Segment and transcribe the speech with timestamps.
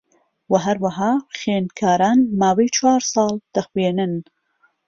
[0.51, 4.13] وە ھەروەھا خوێندکاران ماوەی چوارساڵ دەخوێنن